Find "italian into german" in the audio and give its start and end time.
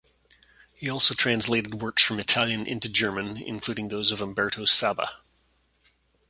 2.19-3.37